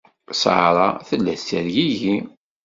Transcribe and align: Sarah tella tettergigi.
Sarah 0.41 0.91
tella 1.07 1.33
tettergigi. 1.37 2.15